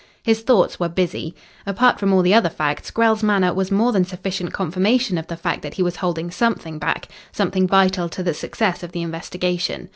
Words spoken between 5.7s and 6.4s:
he was holding